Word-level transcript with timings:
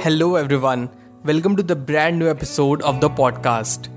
hello 0.00 0.26
everyone 0.38 0.88
welcome 1.26 1.56
to 1.56 1.62
the 1.62 1.72
brand 1.86 2.16
new 2.18 2.28
episode 2.28 2.82
of 2.82 2.96
the 2.96 3.04
podcast 3.16 3.88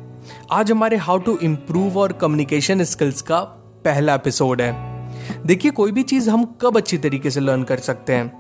आज 0.52 0.72
हमारे 0.72 0.96
how 0.96 1.18
to 1.18 1.38
improve 1.38 1.98
और 2.00 2.14
communication 2.14 2.84
skills 2.84 3.22
का 3.22 3.40
पहला 3.86 4.16
episode 4.16 4.62
है। 4.62 5.46
देखिए, 5.46 5.72
कोई 5.72 5.92
भी 5.92 6.04
चीज़ 6.04 6.30
हम 6.30 6.44
कब 6.62 6.78
अच्छी 6.78 6.98
तरीके 6.98 7.30
से 7.32 7.40
लर्न 7.40 7.64
कर 7.64 7.80
सकते 7.80 8.14
हैं? 8.14 8.32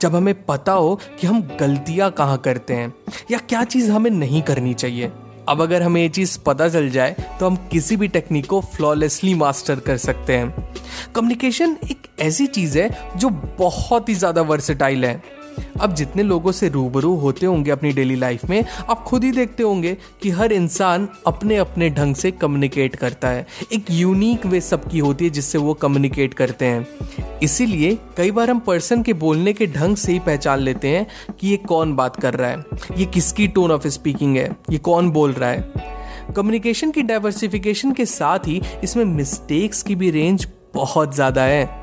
जब 0.00 0.14
हमें 0.16 0.42
पता 0.44 0.72
हो 0.72 0.98
कि 1.20 1.26
हम 1.26 1.42
गलतियाँ 1.60 2.10
कहाँ 2.10 2.38
करते 2.38 2.74
हैं, 2.74 2.92
या 3.30 3.38
क्या 3.38 3.64
चीज़ 3.64 3.90
हमें 3.90 4.10
नहीं 4.10 4.42
करनी 4.42 4.72
चाहिए। 4.74 5.12
अब 5.48 5.62
अगर 5.62 5.82
हमें 5.82 6.00
ये 6.02 6.08
चीज़ 6.08 6.38
पता 6.38 6.68
चल 6.68 6.88
जाए 6.90 7.14
तो 7.40 7.46
हम 7.46 7.56
किसी 7.72 7.96
भी 7.96 8.08
टेक्निक 8.08 8.46
को 8.46 8.60
फ्लॉलेसली 8.76 9.34
मास्टर 9.34 9.80
कर 9.80 9.96
सकते 9.96 10.36
हैं। 10.36 10.72
कम्युनिकेशन 11.14 11.76
एक 11.90 12.08
ऐसी 12.20 12.46
चीज़ 12.48 12.78
है 12.78 12.88
जो 13.16 13.30
बहुत 13.58 14.08
ही 14.08 14.14
ज़्यादा 14.14 14.42
वर्सेटाइल 14.42 15.04
है। 15.04 15.39
अब 15.80 15.94
जितने 15.94 16.22
लोगों 16.22 16.52
से 16.52 16.68
रूबरू 16.68 17.14
होते 17.16 17.46
होंगे 17.46 17.70
अपनी 17.70 17.92
डेली 17.92 18.16
लाइफ 18.16 18.44
में, 18.44 18.64
आप 18.80 19.02
खुद 19.02 19.24
ही 19.24 19.30
देखते 19.32 19.62
होंगे 19.62 19.96
कि 20.22 20.30
हर 20.30 20.52
इंसान 20.52 21.08
अपने 21.26 21.56
अपने 21.56 21.88
ढंग 21.90 22.14
से 22.14 22.30
कम्युनिकेट 22.32 22.96
करता 22.96 23.28
है। 23.28 23.46
एक 23.72 23.90
यूनिक 23.90 24.46
वे 24.46 24.60
सबकी 24.60 24.98
होती 24.98 25.24
है 25.24 25.30
जिससे 25.30 25.58
वो 25.58 25.74
कम्युनिकेट 25.76 26.34
करते 26.34 26.64
हैं। 26.64 27.38
इसीलिए 27.42 27.96
कई 28.16 28.30
बार 28.30 28.50
हम 28.50 28.58
पर्सन 28.60 29.02
के 29.02 29.12
बोलने 29.14 29.52
के 29.52 29.66
ढंग 29.68 29.96
से 29.96 30.12
ही 30.12 30.18
पहचान 30.18 30.58
लेते 30.58 30.88
हैं 30.88 31.06
कि 31.32 31.48
ये 31.48 31.56
कौन 31.58 31.94
बात 31.96 32.20
कर 32.20 32.34
रहा 32.34 32.50
है, 32.50 32.64
ये 32.96 33.06
किसकी 33.06 33.46
टोन 33.48 33.70
ऑफ़ 33.70 33.88
स्पीकिंग 33.88 34.36
है, 34.36 34.50
ये 34.70 34.78
कौन 34.80 35.10
बोल 35.10 35.32
रहा 35.32 35.50
है। 35.50 35.88
कम्युनिकेशन 36.36 36.90
की 36.90 37.02
डाइवर्सिफिकेशन 37.02 37.92
के 37.92 38.04
साथ 38.06 38.46
ही 38.46 38.60
इसमें 38.84 39.04
मिस्टेक्स 39.06 39.82
की 39.82 39.94
भी 39.94 40.10
रेंज 40.10 40.46
बहुत 40.74 41.14
ज़्यादा 41.14 41.42
है। 41.42 41.79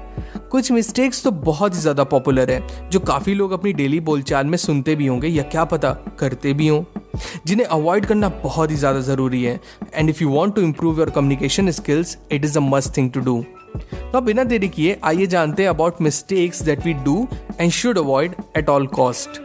कुछ 0.51 0.71
मिस्टेक्स 0.71 1.23
तो 1.23 1.31
बहुत 1.31 1.75
ही 1.75 1.79
ज़्यादा 1.79 2.03
पॉपुलर 2.13 2.51
है 2.51 2.89
जो 2.89 2.99
काफ़ी 2.99 3.33
लोग 3.33 3.51
अपनी 3.51 3.73
डेली 3.73 3.99
बोलचाल 4.09 4.45
में 4.45 4.57
सुनते 4.57 4.95
भी 4.95 5.07
होंगे 5.07 5.27
या 5.27 5.43
क्या 5.51 5.65
पता 5.73 5.91
करते 6.19 6.53
भी 6.53 6.67
हों 6.67 6.83
जिन्हें 7.47 7.67
अवॉइड 7.67 8.05
करना 8.05 8.29
बहुत 8.43 8.71
ही 8.71 8.75
ज़्यादा 8.75 8.99
ज़रूरी 9.01 9.43
है 9.43 9.59
and 9.93 10.09
if 10.09 10.23
you 10.23 10.29
want 10.29 10.55
to 10.55 10.61
improve 10.61 10.99
your 10.99 11.09
communication 11.09 11.71
skills 11.71 12.17
it 12.31 12.45
is 12.45 12.57
a 12.57 12.61
must 12.61 12.95
thing 12.97 13.11
to 13.11 13.19
do 13.21 13.43
तो 14.13 14.21
बिना 14.21 14.43
देरी 14.43 14.69
किए 14.69 14.99
आइए 15.03 15.25
जानते 15.27 15.63
हैं 15.63 15.69
about 15.69 16.01
mistakes 16.01 16.61
that 16.63 16.85
we 16.85 16.93
do 17.05 17.27
and 17.59 17.71
should 17.71 17.97
avoid 17.97 18.35
at 18.57 18.69
all 18.69 18.87
cost 18.95 19.41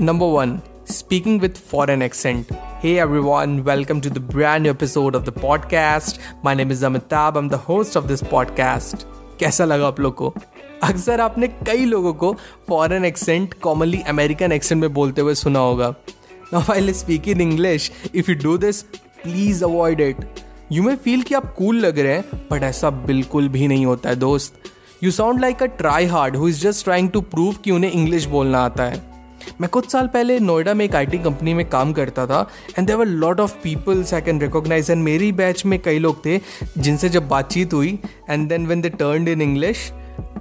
number 0.00 0.26
one 0.26 0.58
speaking 0.90 1.40
with 1.40 1.58
foreign 1.70 2.02
accent. 2.02 2.50
Hey 2.82 2.98
everyone, 2.98 3.62
welcome 3.64 4.00
to 4.00 4.10
the 4.10 4.22
brand 4.30 4.62
new 4.62 4.70
episode 4.70 5.14
of 5.14 5.26
the 5.26 5.32
podcast. 5.34 6.18
My 6.42 6.54
name 6.54 6.70
is 6.70 6.82
Amitabh, 6.82 7.36
I'm 7.36 7.48
the 7.48 7.62
host 7.68 7.96
of 7.96 8.08
this 8.08 8.22
podcast. 8.24 9.06
कैसा 9.40 9.64
लगा 9.64 9.86
आप 9.86 10.00
लोग 10.00 10.14
को? 10.14 10.34
अक्सर 10.82 11.20
आपने 11.20 11.48
कई 11.48 11.84
लोगों 11.84 12.14
को 12.14 12.36
foreign 12.68 13.04
accent 13.04 13.54
commonly 13.54 14.00
American 14.00 14.52
accent 14.52 14.80
में 14.80 14.92
बोलते 14.94 15.20
हुए 15.20 15.34
सुना 15.34 15.58
होगा। 15.58 15.94
Now 16.52 16.62
while 16.62 16.92
speak 16.92 17.28
in 17.28 17.40
English 17.40 17.90
if 18.14 18.30
you 18.30 18.36
do 18.36 18.58
this 18.58 18.82
please 18.82 19.64
avoid 19.64 20.00
it 20.00 20.16
you 20.72 20.82
may 20.82 20.96
feel 20.96 21.22
कि 21.22 21.34
आप 21.34 21.54
कूल 21.54 21.76
cool 21.76 21.88
लग 21.88 21.98
रहे 21.98 22.14
हैं 22.14 22.48
बट 22.52 22.62
ऐसा 22.62 22.90
बिल्कुल 22.90 23.48
भी 23.48 23.68
नहीं 23.68 23.86
होता 23.86 24.08
है, 24.08 24.16
दोस्त। 24.16 24.54
You 25.04 25.10
sound 25.10 25.40
like 25.40 25.62
a 25.62 25.66
try 25.66 26.06
hard 26.06 26.36
who 26.36 26.48
is 26.48 26.60
just 26.60 26.84
trying 26.84 27.10
to 27.10 27.20
prove 27.20 27.54
कि 27.54 27.70
उन्हें 27.70 27.90
इंग्लिश 27.90 28.24
बोलना 28.24 28.58
आता 28.58 28.84
है। 28.84 29.17
मैं 29.60 29.70
कुछ 29.70 29.90
साल 29.92 30.06
पहले 30.06 30.38
नोएडा 30.38 30.74
में 30.74 30.84
एक 30.84 30.94
आईटी 30.94 31.18
कंपनी 31.18 31.54
में 31.54 31.68
काम 31.70 31.92
करता 31.92 32.26
था 32.26 32.40
and 32.78 32.86
there 32.86 33.06
lot 33.06 33.40
of 33.40 33.54
peoples 33.62 34.14
I 34.14 34.20
can 34.20 34.40
recognise 34.40 34.90
and 34.90 35.02
मेरी 35.04 35.32
बैच 35.32 35.64
में 35.66 35.78
कई 35.78 35.98
लोग 35.98 36.24
थे 36.26 36.40
जिनसे 36.78 37.08
जब 37.08 37.28
बातचीत 37.28 37.74
हुई 37.74 37.98
and 38.30 38.48
then 38.48 38.66
when 38.66 38.80
they 38.80 38.90
turn 38.90 39.28
in 39.28 39.42
English 39.42 39.90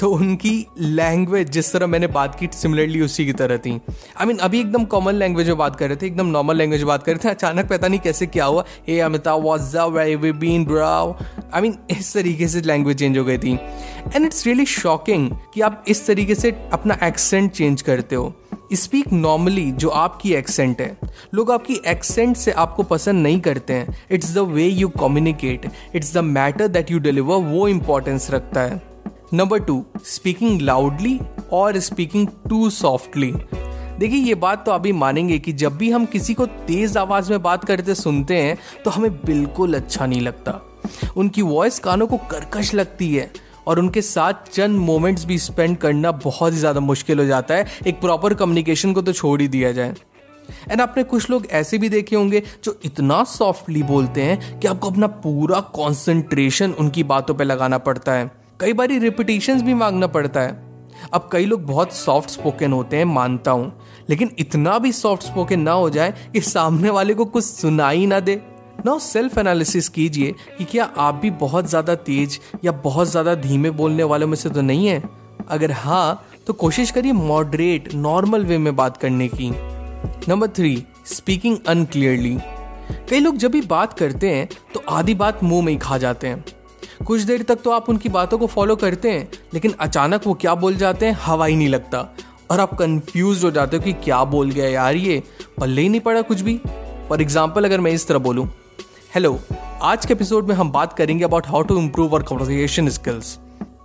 तो 0.01 0.09
उनकी 0.11 0.67
लैंग्वेज 0.79 1.49
जिस 1.49 1.71
तरह 1.73 1.87
मैंने 1.87 2.07
बात 2.07 2.39
की 2.39 2.47
सिमिलरली 2.53 3.01
उसी 3.01 3.25
की 3.25 3.33
तरह 3.33 3.57
थी। 3.57 3.71
आई 3.71 4.23
I 4.23 4.27
मीन 4.27 4.35
mean, 4.35 4.45
अभी 4.45 4.59
एकदम 4.59 4.85
कॉमन 4.85 5.13
लैंग्वेज 5.13 5.47
में 5.47 5.57
बात 5.57 5.75
कर 5.75 5.87
रहे 5.87 5.95
थे 5.95 6.05
एकदम 6.05 6.25
नॉर्मल 6.25 6.55
लैंग्वेज 6.55 6.81
में 6.81 6.87
बात 6.87 7.03
कर 7.03 7.11
रहे 7.11 7.25
थे 7.25 7.29
अचानक 7.29 7.69
पता 7.69 7.87
नहीं 7.87 7.99
कैसे 7.99 8.25
क्या 8.25 8.45
हुआ। 8.45 8.63
Hey 8.87 8.99
Amitabh 8.99 9.43
was 9.43 9.75
been 10.39 10.65
brow 10.65 11.13
I 11.53 11.61
mean 11.61 11.75
इस 11.91 12.13
तरीके 12.13 12.47
से 12.47 12.61
लैंग्वेज 12.61 12.97
चेंज 12.97 13.17
हो 13.17 13.23
गई 13.23 13.37
थी। 13.37 13.53
एंड 14.15 14.25
इट्स 14.25 14.45
रियली 14.45 14.65
शॉकिंग 14.65 15.29
कि 15.53 15.61
आप 15.61 15.83
इस 15.87 16.05
तरीके 16.07 16.35
से 16.35 16.51
अपना 16.73 16.97
एक्सेंट 17.03 17.51
चेंज 17.51 17.81
करते 17.81 18.15
हो। 18.15 18.33
स्पीक 18.73 19.11
नॉर्मली 19.13 19.71
जो 19.71 19.89
आपकी 19.89 20.33
एक्सेंट 20.33 20.81
है। 20.81 20.97
लोग 21.33 21.51
आपकी 21.51 21.79
एक्सेंट 21.87 22.35
से 22.37 22.51
आपको 22.51 22.83
पसंद 22.83 23.23
नहीं 23.23 23.39
करते 23.39 23.73
हैं। 23.73 23.97
It's 24.11 24.33
the 24.33 24.37
way 24.37 24.67
you 24.67 24.87
communicate 24.89 25.69
it's 25.95 26.13
the 26.13 26.23
matter 26.23 26.67
that 26.67 26.91
you 26.91 26.99
deliver 26.99 27.35
वो 27.35 27.67
इंपॉर्टेंस 27.67 28.29
रखता 28.31 28.61
है। 28.61 28.81
नंबर 29.33 29.59
टू 29.59 29.83
स्पीकिंग 30.05 30.61
लाउडली 30.61 31.19
और 31.51 31.79
स्पीकिंग 31.79 32.27
टू 32.49 32.69
सॉफ्टली 32.69 33.33
देखिए, 33.99 34.19
ये 34.19 34.35
बात 34.35 34.65
तो 34.65 34.71
अभी 34.71 34.91
मानेंगे 34.91 35.39
कि 35.39 35.53
जब 35.53 35.77
भी 35.77 35.89
हम 35.91 36.05
किसी 36.05 36.33
को 36.33 36.45
तेज 36.45 36.97
आवाज़ 36.97 37.31
में 37.31 37.41
बात 37.41 37.63
करते 37.65 37.95
सुनते 37.95 38.35
हैं 38.35 38.57
तो 38.85 38.91
हमें 38.91 39.11
बिल्कुल 39.15 39.73
अच्छा 39.73 40.05
नहीं 40.05 40.21
लगता। 40.21 40.61
उनकी 41.17 41.41
वॉइस 41.41 41.79
कानों 41.79 42.07
को 42.07 42.17
कर्कश 42.17 42.73
लगती 42.73 43.13
है। 43.15 43.31
और 43.67 43.79
उनके 43.79 44.01
साथ 44.01 44.51
चंद 44.51 44.79
मोमेंट्स 44.79 45.25
भी 45.25 45.37
स्पेंड 45.39 45.77
करना 45.77 46.11
बहुत 46.23 46.53
ही 46.53 46.57
ज़्यादा 46.57 46.79
मुश्किल 46.79 47.19
हो 47.19 47.25
जाता 47.25 47.55
है। 47.55 47.65
एक 47.87 47.99
प्रॉपर 48.01 48.33
कम्युनिकेशन 48.33 48.93
को 48.93 49.01
तो 49.01 49.13
छोड़ 49.13 49.41
ही 49.41 49.47
दिया 49.47 49.71
जाए। 49.71 49.93
एंड 50.71 50.81
आपने 50.81 51.03
कुछ 51.03 51.29
लोग 51.29 51.45
ऐसे 51.51 51.77
भी 51.77 51.89
देखे 51.89 52.15
होंगे 52.15 52.41
जो 52.63 52.79
इतना 52.85 53.23
सॉफ्टली 53.23 53.83
बोलते 53.83 54.21
हैं 54.21 54.59
कि 54.59 54.67
आपको 54.67 54.91
अपना 54.91 55.07
पूरा 55.17 55.59
कॉन्सेंट्रेशन 55.73 56.71
उनकी 56.71 57.03
बातों 57.05 57.35
पर 57.35 57.45
लगाना 57.45 57.77
पड़ता 57.79 58.13
है। 58.13 58.31
कई 58.61 58.73
बार 58.73 58.89
रिपीटेशन 58.89 59.61
भी 59.61 59.73
मांगना 59.73 60.07
पड़ता 60.07 60.41
है। 60.41 60.65
अब 61.13 61.29
कई 61.31 61.45
लोग 61.45 61.65
बहुत 61.65 61.93
सॉफ्ट 61.93 62.29
स्पोकन 62.29 62.73
होते 62.73 62.97
हैं, 62.97 63.05
मानता 63.05 63.51
हूँ। 63.51 63.71
लेकिन 64.09 64.31
इतना 64.39 64.77
भी 64.79 64.91
सॉफ्ट 64.91 65.23
स्पोकन 65.23 65.59
ना 65.59 65.71
हो 65.71 65.89
जाए 65.89 66.13
कि 66.33 66.41
सामने 66.41 66.89
वाले 66.89 67.13
को 67.13 67.25
कुछ 67.25 67.43
सुनाई 67.43 68.05
ना 68.05 68.19
दे। 68.19 68.41
नाउ 68.87 68.99
सेल्फ 68.99 69.37
एनालिसिस 69.37 69.87
कीजिए 69.89 70.33
कि 70.57 70.65
क्या 70.65 70.83
आप 70.97 71.15
भी 71.15 71.29
बहुत 71.39 71.69
ज़्यादा 71.69 71.93
तेज 72.03 72.39
या 72.65 72.71
बहुत 72.83 73.07
ज़्यादा 73.07 73.33
धीमे 73.37 73.69
बोलने 73.71 74.03
वालों 74.03 74.27
में 74.27 74.35
से 74.35 74.49
तो 74.49 74.61
नहीं 74.61 74.87
है? 74.87 75.01
अगर 75.49 75.71
हाँ 75.71 76.27
तो 76.47 76.53
कोशिश 76.53 76.91
करिए 76.91 77.11
मॉडरेट 77.13 77.93
नॉर्मल 77.95 78.45
वे 78.45 78.57
में 78.57 78.75
बात 78.75 78.97
करने 78.97 79.27
की। 79.27 79.49
नंबर 80.29 80.47
थ्री 80.49 80.71
स्पीकिंग 81.05 81.57
अनक्लियरली 81.67 82.37
कई 83.09 83.19
लोग 83.19 83.37
जब 83.37 83.51
भी 83.51 83.61
बात 83.67 83.97
करते 83.99 84.29
हैं 84.29 84.47
तो 84.73 84.83
आधी 84.89 85.13
बात 85.15 85.43
मुँह 85.43 85.65
में 85.65 85.71
ही 85.71 85.77
खा 85.79 85.97
जाते 85.97 86.27
हैं। 86.27 86.43
कुछ 87.07 87.21
देर 87.21 87.43
तक 87.43 87.61
तो 87.63 87.71
आप 87.71 87.89
उनकी 87.89 88.09
बातों 88.09 88.37
को 88.37 88.47
फॉलो 88.47 88.75
करते 88.75 89.11
हैं, 89.11 89.27
लेकिन 89.53 89.73
अचानक 89.79 90.27
वो 90.27 90.33
क्या 90.35 90.53
बोल 90.55 90.75
जाते 90.75 91.05
हैं, 91.05 91.17
हवा 91.21 91.45
ही 91.45 91.55
नहीं 91.55 91.69
लगता। 91.69 92.07
और 92.51 92.59
आप 92.59 92.77
कंफ्यूज 92.79 93.43
हो 93.43 93.51
जाते 93.51 93.77
हो 93.77 93.83
कि 93.83 93.93
क्या 93.95 94.23
बोल 94.25 94.51
गया 94.51 94.69
यार 94.69 94.95
ये? 94.95 95.21
पल्ले 95.59 95.81
ही 95.81 95.89
नहीं 95.89 96.01
पड़ा 96.01 96.21
कुछ 96.23 96.41
भी। 96.41 96.57
फॉर 97.09 97.21
एग्ज़ाम्पल 97.21 97.65
अगर 97.65 97.81
मैं 97.81 97.91
इस 97.91 98.07
तरह 98.07 98.19
बोलूँ 98.19 98.47
हेलो 99.17 99.39
आज 99.81 100.05
के 100.05 100.13
एपिसोड 100.13 100.47
में 100.47 100.55
हम 100.55 100.71
बात 100.71 100.93
करेंगे 100.93 101.23
about 101.23 101.47
how 101.47 101.61
to 101.61 101.77
improve 101.77 102.09
our 102.09 102.23
communication 102.23 102.89
skills 102.89 103.39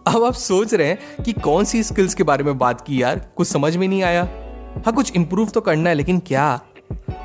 अब 0.06 0.24
आप 0.24 0.32
सोच 0.32 0.74
रहे 0.74 0.86
हैं 0.88 1.24
कि 1.24 1.32
कौन 1.32 1.64
सी 1.64 1.82
स्किल्स 1.82 2.14
के 2.14 2.22
बारे 2.22 2.44
में 2.44 2.58
बात 2.58 2.80
की 2.80 3.02
यार? 3.02 3.28
कुछ 3.36 3.48
समझ 3.48 3.76
में 3.76 3.88
नहीं 3.88 4.02
आया। 4.02 4.22
हाँ 4.86 4.92
कुछ 4.94 5.12
इम्प्रूव 5.16 5.48
तो 5.48 5.60
करना 5.60 5.90
है, 5.90 5.96
लेकिन 5.96 6.18
क्या? 6.18 6.60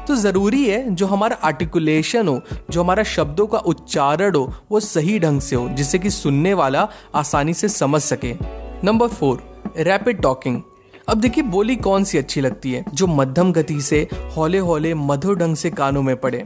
तो 0.07 0.15
ज़रूरी 0.15 0.69
है, 0.69 0.95
जो 0.95 1.07
हमारा 1.07 1.37
आर्टिकुलेशन 1.43 2.27
हो, 2.27 2.41
जो 2.69 2.83
हमारा 2.83 3.03
शब्दों 3.03 3.47
का 3.47 3.57
उच्चारण 3.57 4.35
हो, 4.35 4.53
वो 4.71 4.79
सही 4.79 5.19
ढंग 5.19 5.41
से 5.41 5.55
हो, 5.55 5.69
जिससे 5.69 5.99
कि 5.99 6.09
सुनने 6.09 6.53
वाला 6.53 6.89
आसानी 7.15 7.53
से 7.53 7.69
समझ 7.69 8.01
सके। 8.01 8.35
नंबर 8.83 9.07
फोर 9.07 9.63
रैपिड 9.77 10.21
टॉकिंग 10.21 10.61
अब 11.09 11.17
देखिए 11.17 11.43
बोली 11.43 11.75
कौन 11.75 12.03
सी 12.03 12.17
अच्छी 12.17 12.41
लगती 12.41 12.71
है, 12.71 12.83
जो 12.93 13.07
मध्यम 13.07 13.51
गति 13.51 13.81
से 13.81 14.07
हौले 14.13 14.57
हौले 14.57 14.93
मधुर 14.93 15.37
ढंग 15.37 15.55
से 15.55 15.69
कानों 15.69 16.01
में 16.01 16.15
पड़े। 16.15 16.43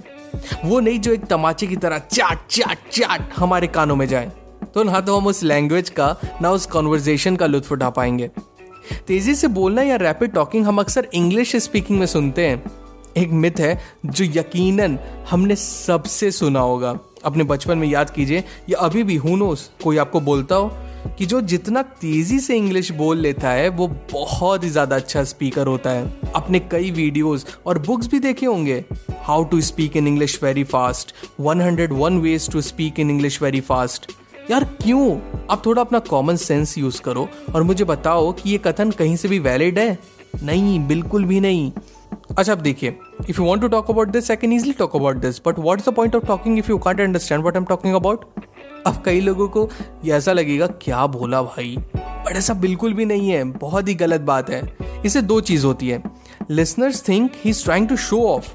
वो 0.65 0.79
नहीं 0.79 0.99
जो 0.99 1.13
एक 1.13 1.25
तमाचे 1.25 1.67
की 1.67 1.75
तरह 1.75 1.97
चाट 1.97 2.47
चाट 2.49 2.77
चाट 2.91 3.33
हमारे 3.37 3.67
कानों 3.67 3.95
में 3.95 4.05
जाए। 4.05 4.31
तो 4.73 4.83
ना 4.83 4.99
तो 4.99 5.17
हम 5.17 5.27
उस 5.27 5.43
लैंग्वेज 5.43 5.89
का, 5.89 6.15
ना 6.41 6.51
उस 6.51 6.65
कॉन्वर्जेशन 6.65 7.35
का 7.35 7.45
लुत्फ 7.45 7.71
उठा 7.71 7.89
पाएँगे। 7.89 8.29
तेज़ी 9.07 9.35
से 9.35 9.47
बोलना 9.47 9.81
या 9.81 9.95
रैपिड 9.95 10.31
टॉकिंग 10.31 10.65
हम 10.65 10.79
अक्सर 10.79 11.07
इंग्लिश 11.13 11.55
स्पीकिंग 11.55 11.99
में 11.99 12.05
सुनते 12.05 12.47
हैं। 12.47 12.63
एक 13.17 13.29
मिथ 13.29 13.59
है, 13.59 13.79
जो 14.05 14.25
यकीनन 14.25 14.99
हमने 15.29 15.55
सबसे 15.55 16.31
सुना 16.31 16.59
होगा। 16.59 16.99
अपने 17.25 17.43
बचपन 17.43 17.77
में 17.77 17.87
याद 17.87 18.09
कीजिए, 18.09 18.43
या 18.69 18.79
अभी 18.79 19.03
भी 19.03 19.15
हुनोस 19.15 19.69
कोई 19.83 19.97
आपको 19.97 20.19
बोलता 20.19 20.55
हो 20.55 20.71
कि 21.17 21.25
जो 21.25 21.41
जितना 21.41 21.81
तेज़ी 21.81 22.39
से 22.39 22.55
इंग्लिश 22.57 22.91
बोल 22.91 23.17
लेता 23.17 23.49
है, 23.49 23.67
वो 23.69 23.87
बहुत 24.11 24.63
ही 24.63 24.69
ज़्यादा 24.69 24.95
अच्छा 24.95 25.23
स्पीकर 25.23 25.67
होता 25.67 25.89
है। 25.89 26.31
अपने 26.35 26.59
कई 26.61 26.91
वीडियोस 26.91 27.45
और 27.65 27.79
बुक्स 27.79 28.07
भी 28.07 28.19
देखे 28.19 28.45
होंगे। 28.45 28.83
How 29.23 29.43
to 29.43 29.61
speak 29.61 29.97
in 29.97 30.07
English 30.07 30.39
very 30.43 30.63
fast 30.63 31.13
101 31.41 32.19
ways 32.21 32.49
to 32.49 32.61
speak 32.61 32.99
in 32.99 33.09
English 33.09 33.41
very 33.41 33.61
fast 33.61 34.11
यार, 34.51 34.63
क्यों? 34.81 35.17
आप 35.51 35.65
थोड़ा 35.65 35.81
अपना 35.81 35.99
कॉमन 35.99 36.35
सेंस 36.35 36.77
यूज़ 36.77 37.01
करो 37.01 37.27
और 37.55 37.63
मुझे 37.63 37.83
बताओ 37.83 38.31
कि 38.33 38.49
ये 38.49 38.57
कथन 38.57 38.91
कहीं 38.91 39.15
से 39.15 39.27
भी 39.27 39.39
वैलिड 39.39 39.79
है? 39.79 39.97
नहीं, 40.43 40.79
बिल्कुल 40.87 41.25
भी 41.25 41.39
नहीं। 41.39 41.71
अच्छा 42.37 42.51
अब 42.51 42.59
देखिए। 42.59 42.95
If 43.29 43.41
you 43.41 43.47
want 43.47 43.61
to 43.61 43.67
talk 43.67 43.89
about 43.91 44.07
this 44.07 44.31
I 44.31 44.37
can 44.37 44.53
easily 44.53 44.73
talk 44.73 44.95
about 44.95 45.15
this 45.15 45.41
but 45.47 45.59
what 45.59 45.79
is 45.79 45.89
the 45.89 45.93
point 45.93 46.15
of 46.15 46.25
talking 46.25 46.57
if 46.59 46.69
you 46.69 46.77
can't 46.77 47.01
understand 47.01 47.45
I 47.45 47.57
am 47.57 47.65
talking 47.65 47.95
about 47.95 48.25
अब 48.87 49.03
कई 49.05 49.19
लोगों 49.21 49.47
को 49.47 49.69
ये 50.05 50.13
ऐसा 50.13 50.33
लगेगा, 50.33 50.67
क्या 50.67 51.07
बोला 51.07 51.41
भाई? 51.41 51.77
बट 51.95 52.35
ऐसा 52.35 52.53
बिल्कुल 52.53 52.93
भी 52.93 53.05
नहीं 53.05 53.29
है। 53.29 53.43
बहुत 53.43 53.87
ही 53.87 53.93
गलत 53.93 54.21
बात 54.21 54.49
है। 54.49 54.77
इसे 55.05 55.21
दो 55.21 55.41
चीज़ 55.41 55.65
होती 55.65 55.89
है। 55.89 56.03
Listeners 56.49 57.07
think 57.07 57.31
he 57.45 57.53
trying 57.53 57.87
to 57.87 57.95
show 57.95 58.21
off 58.23 58.53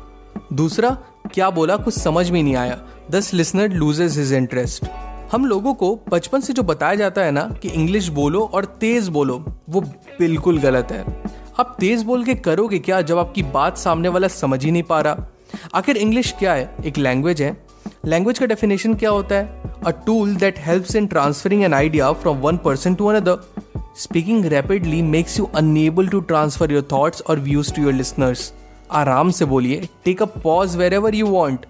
दूसरा, 0.52 0.90
क्या 1.34 1.50
बोला 1.50 1.76
कुछ 1.76 1.98
समझ 1.98 2.30
में 2.30 2.42
नहीं 2.42 2.56
आया। 2.56 2.82
दस 3.10 3.34
लिसनर 3.34 3.72
लूजेज 3.72 4.18
हिज 4.18 4.32
इंटरेस्ट 4.32 4.84
हम 5.32 5.46
लोगों 5.46 5.74
को 5.74 6.00
बचपन 6.10 6.40
से 6.40 6.52
जो 6.52 6.62
बताया 6.62 6.94
जाता 6.94 7.22
है 7.22 7.30
ना 7.30 7.54
कि 7.62 7.68
इंग्लिश 7.68 8.08
बोलो 8.08 8.44
और 8.54 8.64
तेज 8.64 9.08
बोलो, 9.08 9.44
वो 9.70 9.80
बिल्कुल 10.18 10.58
गलत 10.58 10.88
है। 10.92 11.22
आप 11.60 11.76
तेज 11.80 12.02
बोल 12.02 12.24
के 12.24 12.34
करोगे 12.34 12.78
क्या 12.78 13.00
जब 13.00 13.18
आपकी 13.18 13.42
बात 13.42 13.78
सामने 13.78 14.08
वाला 14.08 14.28
समझ 14.28 14.64
ही 14.64 14.70
नहीं 14.70 14.82
पा 14.82 15.00
रहा? 15.00 15.26
आखिर 15.74 15.96
इंग्लिश 15.96 16.34
क्या 16.38 16.52
है? 16.52 16.74
एक 16.84 16.98
लैंग्वेज 16.98 17.42
है। 17.42 17.65
लैंग्वेज 18.06 18.38
का 18.38 18.46
डेफिनेशन 18.46 18.94
क्या 18.94 19.10
होता 19.10 19.34
है? 19.34 19.62
A 19.86 19.90
tool 20.06 20.34
that 20.36 20.58
helps 20.58 20.96
in 20.96 21.06
transferring 21.06 21.62
an 21.64 21.74
idea 21.74 22.12
from 22.12 22.38
one 22.38 22.56
person 22.56 22.94
to 22.94 23.06
another 23.06 23.80
speaking 23.98 24.44
rapidly 24.44 25.02
makes 25.02 25.38
you 25.38 25.44
unable 25.54 26.08
to 26.08 26.20
transfer 26.20 26.72
your 26.72 26.88
thoughts 26.92 27.22
और 27.22 27.40
व्यूज़ 27.40 27.72
टू 27.74 27.82
योर 27.82 27.92
लिसनर्स 27.92 28.52
आराम 28.92 29.30
से 29.30 29.44
बोलिए 29.44 29.88
take 30.04 30.22
a 30.22 30.26
pause 30.44 30.76
wherever 30.94 31.14
you 31.14 31.26
want 31.26 31.66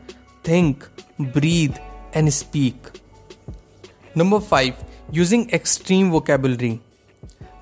think 0.48 0.84
breathe 1.20 1.74
and 2.16 2.28
speak 2.30 2.88
number 4.16 4.38
five 4.38 4.74
using 5.14 5.44
extreme 5.54 6.10
vocabulary 6.10 6.78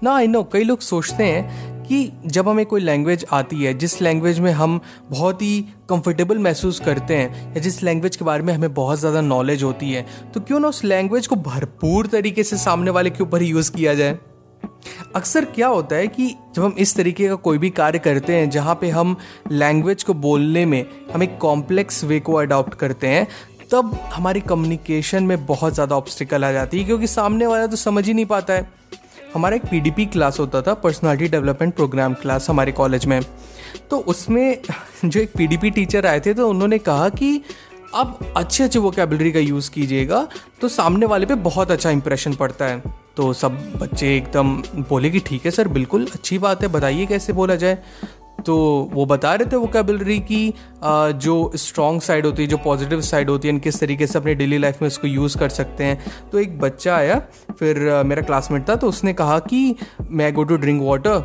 ना 0.03 0.15
I 0.15 0.27
no 0.27 0.43
कई 0.53 0.65
लोग 0.65 0.81
सोचते 0.81 1.25
हैं 1.25 1.74
कि 1.94 2.29
जब 2.29 2.49
हमें 2.49 2.64
कोई 2.67 2.81
लैंग्वेज 2.81 3.25
आती 3.32 3.56
है, 3.56 3.73
जिस 3.75 4.00
लैंग्वेज 4.02 4.38
में 4.41 4.50
हम 4.52 4.81
बहुत 5.11 5.43
ही 5.43 5.61
कंफर्टेबल 5.88 6.38
महसूस 6.41 6.81
करते 6.81 7.17
हैं, 7.17 7.55
या 7.55 7.61
जिस 7.61 7.82
लैंग्वेज 7.82 8.17
के 8.17 8.25
बारे 8.25 8.43
में 8.43 8.52
हमें 8.55 8.75
बहुत 8.75 8.99
ज़्यादा 8.99 9.20
नॉलेज 9.23 9.62
होती 9.62 9.91
है 9.93 10.06
तो 10.35 10.41
क्यों 10.41 10.61
ना 10.61 10.69
उस 10.69 10.85
लैंग्वेज 10.85 11.26
को 11.26 11.37
भरपूर 11.38 12.06
तरीके 12.06 12.43
से 12.44 12.56
सामने 12.58 12.91
वाले 12.91 13.11
के 13.11 13.23
ऊपर 13.23 13.43
यूज़ 13.43 13.70
किया 13.73 13.94
जाए। 13.94 14.19
अक्सर 15.17 15.44
क्या 15.46 15.69
होता 15.69 15.96
है 15.96 16.06
कि 16.08 16.26
जब 16.55 16.62
हम 16.62 16.75
इस 16.79 16.94
तरीके 16.96 17.29
का 17.29 17.35
कोई 17.37 17.58
भी 17.58 17.70
कार्य 17.73 17.99
करते 17.99 18.37
हैं, 18.37 18.49
जहाँ 18.50 18.75
पे 18.75 18.88
हम 18.91 19.17
लैंग्वेज 19.52 20.02
को 20.02 20.14
बोलने 20.14 20.64
में 20.67 20.85
हम 21.12 21.23
एक 21.23 21.38
कॉम्प्लेक्स 21.38 22.05
वे 22.05 22.20
को 22.20 22.35
अडॉप्ट 22.35 22.75
करते 22.75 23.08
हैं, 23.08 23.26
तब 23.73 23.99
हमारी 24.12 24.41
कम्युनिकेशन 24.43 25.25
में 25.25 25.44
बहुत 25.46 25.75
ज़्यादा 25.75 25.96
ऑब्स्टिकल 25.96 26.44
आ 26.44 26.52
जाती 26.52 26.79
है, 26.79 26.85
क्योंकि 26.85 27.06
सामने 27.08 27.46
वाला 27.46 27.67
तो 27.67 27.76
समझ 27.79 28.06
ही 28.06 28.14
नहीं 28.14 28.26
पाता 28.26 28.55
है। 28.55 28.73
हमारा 29.35 29.57
एक 29.57 29.63
पीडीपी 29.63 30.07
क्लास 30.07 30.39
होता 30.41 30.63
था 30.63 30.75
पर्सनालिटी 30.75 31.29
डेवलपमेंट 31.29 31.75
प्रोग्राम 31.75 32.15
क्लास 32.15 32.49
हमारे 32.51 32.73
कॉलेज 32.73 33.07
में। 33.07 33.21
तो 33.91 33.99
उसमें 33.99 34.59
जो 35.05 35.21
एक 35.21 35.33
पीडीपी 35.37 35.71
टीचर 35.71 36.07
आए 36.07 36.21
थे 36.21 36.35
तो 36.35 36.49
उन्होंने 36.49 36.79
कहा 36.79 37.09
कि 37.09 37.41
आप 37.95 38.19
अच्छे 38.37 38.65
अच्छे 38.65 38.79
वोकेबलरी 38.79 39.33
का 39.33 39.41
यूज़ 39.41 39.71
कीजिएगा 39.71 40.27
तो 40.61 40.69
सामने 40.69 41.07
वाले 41.07 41.27
पे 41.27 41.35
बहुत 41.43 41.71
अच्छा 41.71 41.91
इंप्रेशन 41.91 42.35
पड़ता 42.35 42.65
है। 42.65 42.83
तो 43.17 43.33
सब 43.33 43.59
बच्चे 43.77 44.17
एकदम 44.17 44.57
बोले 44.89 45.11
कि, 45.11 45.19
ठीक 45.19 45.45
है 45.45 45.51
सर, 45.51 45.69
बिल्कुल 45.69 46.07
अच्छी 46.15 46.39
बात 46.39 46.63
है, 46.63 46.69
बताइए 46.69 47.07
कैसे 47.07 47.33
बोला 47.33 47.55
जाए? 47.57 47.79
तो 48.41 48.57
वो 48.93 49.05
बता 49.07 49.35
रहे 49.35 49.51
थे 49.53 49.57
वोकेबलरी 49.57 50.19
की 50.23 50.55
जो 50.85 51.51
स्ट्रॉन्ग 51.57 52.01
साइड 52.03 52.27
होती 52.27 52.43
है, 52.43 52.49
जो 52.49 52.57
पॉजिटिव 52.59 53.01
साइड 53.03 53.31
होती 53.31 53.49
है 53.49 53.59
किस 53.59 53.81
तरीके 53.81 54.07
से 54.07 54.19
अपने 54.19 54.35
डेली 54.35 54.59
लाइफ 54.59 54.83
में 54.83 54.87
उसको 54.89 55.09
यूज़ 55.09 55.39
कर 55.39 55.49
सकते 55.51 55.85
हैं। 55.85 56.29
तो 56.33 56.39
एक 56.39 56.59
बच्चा 56.61 56.97
आया, 56.97 57.19
फिर 57.59 57.79
मेरा 58.07 58.23
क्लासमेट 58.23 58.69
था 58.69 58.77
तो 58.77 58.89
उसने 58.89 59.13
कहा 59.13 59.39
कि, 59.41 59.75
मैं 60.03 60.33
गो 60.35 60.45
टू 60.45 60.57
ड्रिंक 60.57 60.83
वाटर 60.83 61.19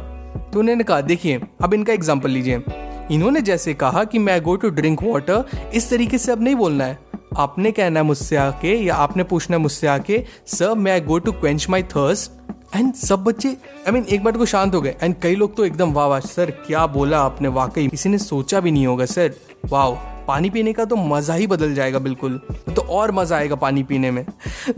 तो 0.54 0.60
उन्होंने 0.60 0.84
कहा, 0.84 1.02
देखिए, 1.02 1.42
अब 1.62 1.74
इनका 1.74 1.94
एग्ज़ाम्पल 1.94 2.30
लीजिए। 2.30 2.64
इन्होंने 3.12 3.42
जैसे 3.42 3.74
कहा 3.76 4.04
कि, 4.04 4.20
मैं 4.20 4.42
गो 4.44 4.56
टू 4.56 4.70
ड्रिंक 4.72 5.04
वाटर 5.04 5.72
इस 5.74 5.90
तरीके 5.90 6.18
से 6.18 6.32
अब 6.32 6.44
नहीं 6.44 6.56
बोलना 6.56 6.86
है। 6.86 6.98
आपने 7.38 7.72
कहना 7.72 8.00
है 8.00 8.06
मुझसे 8.06 8.36
आके, 8.38 8.74
या 8.76 8.96
आपने 8.96 9.24
पूछना 9.24 9.56
है 9.58 9.62
मुझसे 9.62 9.88
आके, 9.88 10.24
सर, 10.48 10.74
मैं 10.76 11.06
go 11.06 11.20
to 11.20 11.32
quench 11.32 11.70
my 11.70 11.84
thirst 11.86 12.32
and 12.75 12.94
सब 12.94 13.24
बच्चे 13.24 13.50
आई 13.50 13.83
I 13.88 13.94
मीन 13.94 14.01
mean, 14.01 14.13
एक 14.13 14.24
बार 14.24 14.38
को 14.38 14.45
शांत 14.45 14.75
हो 14.75 14.81
गए। 14.81 14.95
एंड 15.04 15.16
कई 15.21 15.36
लोग 15.36 15.56
तो 15.56 15.66
एकदम 15.66 15.94
वाह 15.94 16.07
वाह 16.07 16.19
सर 16.19 16.51
क्या 16.51 16.88
बोला 16.88 17.19
आपने? 17.19 17.48
वाकई 17.48 17.88
किसी 17.88 18.10
ने 18.10 18.18
सोचा 18.18 18.60
भी 18.60 18.71
नहीं 18.71 18.88
होगा 18.88 19.06
सर 19.06 19.33
वाह 19.66 20.19
पानी 20.30 20.50
पीने 20.50 20.74
का 20.74 20.86
तो 20.86 20.96
मज़ा 20.96 21.34
ही 21.34 21.48
बदल 21.48 21.74
जाएगा 21.76 22.00
बिल्कुल। 22.00 22.40
तो 22.76 22.81
और 22.81 23.12
मज़ा 23.12 23.36
आएगा 23.38 23.56
पानी 23.56 23.84
पीने 23.84 24.12
में। 24.12 24.26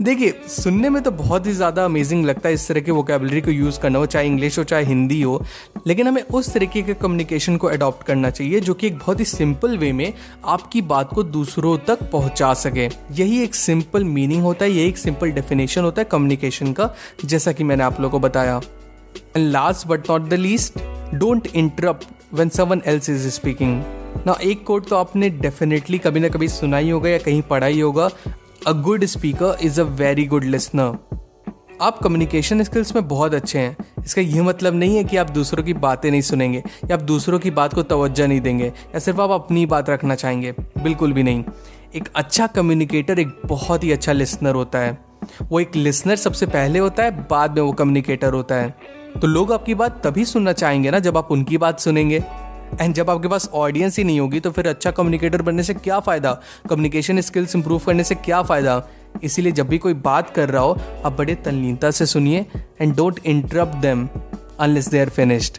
देखिए, 0.02 0.32
सुनने 0.48 0.90
में 0.90 1.02
तो 1.02 1.10
बहुत 1.12 1.46
ही 1.46 1.52
ज़्यादा 1.52 1.84
अमेजिंग 1.84 2.24
लगता 2.26 2.48
है 2.48 2.54
इस 2.54 2.66
तरह 2.68 2.80
के 2.80 2.90
वोकेबलरी 2.90 3.40
को 3.40 3.50
यूज़ 3.50 3.80
करना 3.80 3.98
हो, 3.98 4.06
चाहे 4.06 4.26
इंग्लिश 4.26 4.58
हो, 4.58 4.64
चाहे 4.64 4.84
हिंदी 4.84 5.20
हो। 5.22 5.44
लेकिन 5.86 6.08
हमें 6.08 6.22
उस 6.22 6.52
तरीके 6.52 6.82
के 6.82 6.94
कम्युनिकेशन 6.94 7.56
को 7.56 7.66
अडॉप्ट 7.68 8.06
करना 8.06 8.30
चाहिए, 8.30 8.60
जो 8.60 8.74
कि 8.74 8.86
एक 8.86 8.98
बहुत 8.98 9.20
ही 9.20 9.24
सिंपल 9.24 9.76
वे 9.78 9.92
में 9.92 10.12
आपकी 10.46 10.82
बात 10.84 11.14
को 11.14 11.22
दूसरों 11.22 11.76
तक 11.86 12.10
पहुँचा 12.12 12.52
सके। 12.56 12.88
यही 13.12 13.42
एक 13.42 13.54
सिंपल 13.54 14.04
मीनिंग 14.06 14.42
होता 14.42 14.64
है, 14.64 14.70
यही 14.70 14.88
एक 14.88 14.98
सिंपल 14.98 15.30
डेफिनेशन 15.30 15.82
होता 15.82 16.02
है 16.02 16.08
कम्युनिकेशन 16.10 16.72
का, 16.72 16.94
जैसा 17.24 17.52
कि 17.52 17.64
मैंने 17.64 17.84
आप 17.84 18.00
लोगों 18.00 18.18
को 18.20 18.28
बताया। 18.28 18.60
And 19.36 19.50
last 19.50 19.86
but 19.86 20.10
not 20.10 20.28
the 20.28 20.34
least 20.34 20.78
don't 21.14 21.46
interrupt 21.46 22.34
when 22.34 22.48
someone 22.48 22.82
else 22.86 23.10
is 23.10 23.28
speaking 23.30 23.82
ना, 24.26 24.36
एक 24.42 24.64
कोट 24.64 24.88
तो 24.88 24.96
आपने 24.96 25.30
डेफिनेटली 25.30 25.98
कभी 25.98 26.20
ना 26.20 26.28
कभी 26.28 26.48
सुना 26.48 26.76
ही 26.76 26.90
होगा 26.90 27.10
या 27.10 27.18
कहीं 27.18 27.42
पढ़ा 27.42 27.66
ही 27.66 27.80
होगा। 27.80 28.08
A 28.66 28.72
good 28.72 29.04
speaker 29.04 29.56
is 29.62 29.80
a 29.80 29.84
very 29.84 30.24
good 30.26 30.44
listener 30.44 30.98
आप 31.80 31.98
कम्युनिकेशन 31.98 32.62
स्किल्स 32.62 32.94
में 32.96 33.06
बहुत 33.08 33.34
अच्छे 33.34 33.58
हैं। 33.58 33.76
इसका 34.04 34.22
यह 34.22 34.42
मतलब 34.42 34.74
नहीं 34.74 34.96
है 34.96 35.04
कि 35.04 35.16
आप 35.16 35.30
दूसरों 35.30 35.64
की 35.64 35.72
बातें 35.74 36.10
नहीं 36.10 36.20
सुनेंगे, 36.20 36.58
या 36.58 36.94
आप 36.94 37.02
दूसरों 37.02 37.38
की 37.38 37.50
बात 37.50 37.74
को 37.74 37.82
तवज्जो 37.82 38.26
नहीं 38.26 38.40
देंगे, 38.40 38.66
या 38.66 38.98
सिर्फ़ 38.98 39.20
आप 39.20 39.30
अपनी 39.30 39.64
बात 39.66 39.90
रखना 39.90 40.14
चाहेंगे। 40.14 40.52
बिल्कुल 40.82 41.12
भी 41.12 41.22
नहीं। 41.22 41.44
एक 41.94 42.08
अच्छा 42.16 42.46
कम्युनिकेटर 42.46 43.18
एक 43.18 43.40
बहुत 43.46 43.84
ही 43.84 43.90
अच्छा 43.92 44.12
लिसनर 44.12 44.54
होता 44.54 44.78
है। 44.78 44.98
वो 45.42 45.60
एक 45.60 45.76
लिसनर 45.76 46.16
सबसे 46.16 46.46
पहले 46.46 46.78
होता 46.78 47.02
है, 47.02 47.10
बाद 47.28 47.54
में 47.54 47.62
वो 47.62 47.72
कम्युनिकेटर 47.72 48.32
होता 48.32 48.54
है। 48.54 48.74
तो 49.20 49.26
लोग 49.26 49.52
आपकी 49.52 49.74
बात 49.74 50.00
तभी 50.06 50.24
सुनना 50.24 50.52
चाहेंगे 50.52 50.90
ना 50.90 50.98
जब 50.98 51.16
आप 51.16 51.30
उनकी 51.30 51.58
बात 51.58 51.80
सुनेंगे। 51.80 52.22
एंड 52.80 52.94
जब 52.94 53.10
आपके 53.10 53.28
पास 53.28 53.48
ऑडियंस 53.54 53.98
ही 53.98 54.04
नहीं 54.04 54.20
होगी 54.20 54.40
तो 54.40 54.50
फिर 54.50 54.68
अच्छा 54.68 54.90
कम्युनिकेटर 54.90 55.42
बनने 55.42 55.62
से 55.62 55.74
क्या 55.74 55.98
फ़ायदा? 56.00 56.32
कम्युनिकेशन 56.70 57.20
स्किल्स 57.20 57.56
इंप्रूव 57.56 57.80
करने 57.86 58.04
से 58.04 58.14
क्या 58.14 58.42
फ़ायदा? 58.42 58.82
इसीलिए 59.24 59.52
जब 59.52 59.68
भी 59.68 59.78
कोई 59.78 59.94
बात 59.94 60.30
कर 60.30 60.48
रहा 60.48 60.62
हो, 60.62 60.78
आप 61.04 61.12
बड़े 61.12 61.34
तल्लीनता 61.34 61.90
से 61.90 62.06
सुनिए 62.06 62.46
and 62.80 62.94
don't 62.96 63.20
interrupt 63.26 63.74
them 63.76 64.08
unless 64.60 64.88
they 64.88 65.00
are 65.00 65.08
finished 65.08 65.58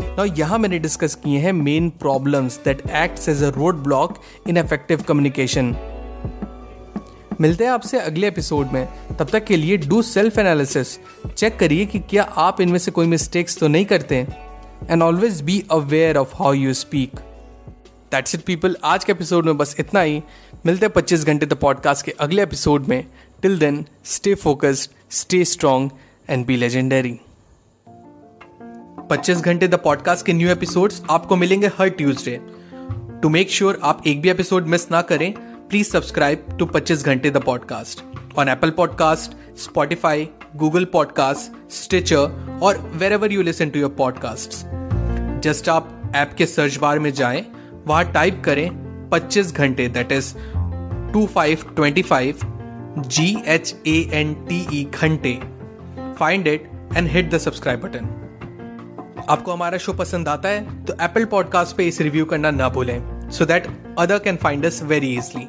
now 0.00 0.24
यहाँ 0.38 0.58
मैंने 0.58 0.78
डिस्कस 0.78 1.14
किए 1.14 1.38
हैं 1.38 1.52
main 1.52 1.88
problems 1.90 2.58
that 2.64 2.82
acts 2.96 3.28
as 3.28 3.42
a 3.42 3.48
road 3.48 3.82
block 3.84 4.18
in 4.48 4.56
effective 4.56 5.02
communication 5.02 5.74
मिलते 7.40 7.64
हैं 7.64 7.70
आपसे 7.70 7.98
अगले 7.98 8.28
एपिसोड 8.28 8.72
में। 8.72 8.86
तब 9.18 9.28
तक 9.28 9.44
के 9.44 9.56
लिए 9.56 9.76
डू 9.76 10.00
सेल्फ 10.02 10.38
एनालिसिस 10.38 10.98
चेक 11.36 11.58
करिए 11.58 11.86
कि 11.86 11.98
क्या 12.00 12.22
आप 12.22 12.60
इनमें 12.60 12.78
से 12.78 12.90
कोई 12.90 13.06
मिस्टेक्स 13.06 13.58
तो 13.58 13.68
नहीं 13.68 13.84
करते। 13.84 14.26
And 14.90 15.02
always 15.02 15.40
be 15.40 15.64
aware 15.70 16.16
of 16.16 16.34
how 16.34 16.52
you 16.52 16.74
speak 16.74 17.10
that's 18.12 18.34
it 18.34 18.40
people 18.40 18.76
आज 18.84 19.04
के 19.04 19.12
एपिसोड 19.12 19.46
में 19.46 19.56
बस 19.56 19.76
इतना 19.80 20.00
ही। 20.00 20.22
मिलते 20.66 20.86
हैं 20.86 20.92
पच्चीस 20.92 21.24
घंटे 21.24 21.46
द 21.46 21.52
पॉडकास्ट 21.52 22.06
के 22.06 22.10
अगले 22.10 22.42
एपिसोड 22.42 22.86
में। 22.86 23.06
Till 23.42 23.58
then 23.58 23.86
stay 24.04 24.34
focused 24.34 24.90
stay 25.10 25.44
strong 25.44 25.90
and 26.30 26.46
be 26.46 26.56
legendary 26.56 27.20
25 29.12 29.40
घंटे 29.40 29.68
द 29.68 29.74
पॉडकास्ट 29.74 30.26
के 30.26 30.32
न्यू 30.32 30.48
एपिसोड्स 30.48 31.02
आपको 31.10 31.36
मिलेंगे 31.36 31.66
हर 31.66 31.88
ट्यूसडे 31.88 32.40
टू 33.22 33.28
मेक 33.28 33.50
श्योर 33.50 33.80
आप 33.82 34.02
एक 34.06 34.20
भी 34.20 34.30
एपिसोड 34.30 34.66
मिस 34.66 34.90
ना 34.90 35.02
करें 35.02 35.34
प्लीज़ 35.74 35.88
सब्सक्राइब 35.90 36.46
टू 36.58 36.66
25 36.66 37.04
घंटे 37.04 37.30
the 37.30 37.36
podcast 37.36 38.02
on 38.38 38.48
Apple 38.48 38.70
podcast 38.70 39.32
Spotify 39.58 40.28
Google 40.56 40.84
podcast 40.84 41.72
Stitcher 41.72 42.58
और 42.62 42.78
wherever 43.12 43.32
you 43.32 43.42
to 43.42 43.78
your 43.78 43.90
podcast 43.90 44.50
just 45.42 45.68
आप 45.68 46.12
ऐप 46.16 46.34
के 46.38 46.46
सर्च 46.46 46.76
बार 46.76 46.98
में 46.98 47.12
जाएँ, 47.12 47.46
वहाँ 47.86 48.12
टाइप 48.12 48.42
करें 48.44 48.70
25 49.10 49.52
घंटे 49.52 49.88
that 49.88 50.12
is 50.12 50.34
two 51.12 51.26
five 51.26 51.64
twenty 51.76 52.02
five 52.02 52.38
G 52.98 53.42
H 53.46 53.74
A 53.86 54.10
N 54.12 54.34
T 54.34 54.66
E 54.72 54.84
घंटे. 54.84 55.38
Find 56.18 56.48
it 56.48 56.70
and 56.96 57.08
hit 57.08 57.30
the 57.30 57.38
subscribe 57.38 57.80
button 57.80 58.06
आपको 59.28 59.52
हमारा 59.52 59.78
शो 59.78 59.92
पसंद 59.92 60.28
आता 60.28 60.48
है 60.48 60.84
तो 60.84 60.94
एप्पल 61.00 61.24
पॉडकास्ट 61.24 61.76
पे 61.76 61.88
इस 61.88 62.00
रिव्यू 62.00 62.24
करना 62.24 62.50
ना 62.50 62.68
भूलें 62.68 63.30
so 63.30 63.44
that 63.44 63.68
other 63.98 64.18
can 64.18 64.36
find 64.36 64.66
us 64.66 64.82
very 64.82 65.14
easily 65.16 65.48